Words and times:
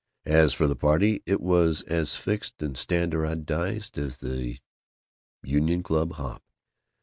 As 0.25 0.55
for 0.55 0.65
the 0.65 0.75
party, 0.75 1.21
it 1.27 1.39
was 1.41 1.83
as 1.83 2.15
fixed 2.15 2.63
and 2.63 2.75
standardized 2.75 3.99
as 3.99 4.17
a 4.23 4.57
Union 5.43 5.83
Club 5.83 6.13
Hop. 6.13 6.41